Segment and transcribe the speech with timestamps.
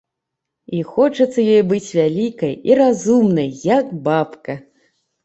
[0.77, 4.57] І хочацца ёй быць вялікай і разумнай, як бабка.